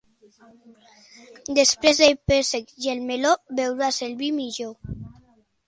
Després 1.59 1.99
del 2.05 2.17
préssec 2.31 2.73
i 2.87 2.91
el 2.95 3.05
meló 3.13 3.37
beuràs 3.63 4.03
el 4.09 4.19
vi 4.25 4.33
millor. 4.43 4.77